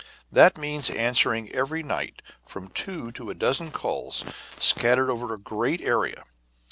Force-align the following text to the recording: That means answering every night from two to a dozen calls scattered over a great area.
That 0.31 0.57
means 0.57 0.89
answering 0.89 1.51
every 1.51 1.83
night 1.83 2.23
from 2.47 2.69
two 2.69 3.11
to 3.11 3.29
a 3.29 3.35
dozen 3.35 3.69
calls 3.69 4.25
scattered 4.57 5.11
over 5.11 5.31
a 5.31 5.37
great 5.37 5.79
area. 5.79 6.23